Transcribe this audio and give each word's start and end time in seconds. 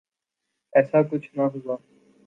ایسا 0.73 0.99
کچھ 1.11 1.29
نہ 1.35 1.41
ہوا۔ 1.53 1.75